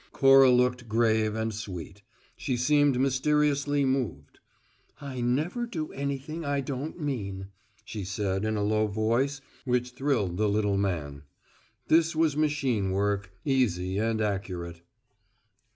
Cora 0.13 0.49
looked 0.49 0.89
grave 0.89 1.35
and 1.35 1.53
sweet; 1.53 2.01
she 2.35 2.57
seemed 2.57 2.99
mysteriously 2.99 3.85
moved. 3.85 4.39
"I 4.99 5.21
never 5.21 5.67
do 5.67 5.93
anything 5.93 6.43
I 6.43 6.59
don't 6.59 6.99
mean," 6.99 7.49
she 7.85 8.03
said 8.03 8.43
in 8.43 8.57
a 8.57 8.63
low 8.63 8.87
voice 8.87 9.41
which 9.63 9.91
thrilled 9.91 10.37
the 10.37 10.49
little 10.49 10.79
man. 10.79 11.21
This 11.87 12.15
was 12.15 12.35
machine 12.35 12.89
work, 12.89 13.31
easy 13.45 13.99
and 13.99 14.19
accurate. 14.21 14.81